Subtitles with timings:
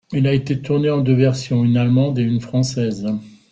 [0.13, 3.07] Il a été tourné en deux versions, une allemande et une française.